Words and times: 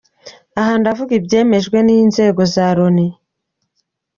Aha 0.59 0.73
ndavuga 0.81 1.11
ibyemejwe 1.19 1.77
n’inzego 1.87 2.41
za 2.53 2.67
Loni. 2.77 3.07